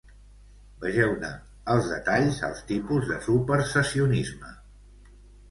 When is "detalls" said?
1.89-2.39